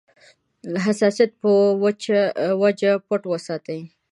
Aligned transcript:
حساسیت 0.85 1.31
په 1.41 1.51
وجه 2.63 2.91
پټ 3.07 3.21
وساتي. 3.31 3.79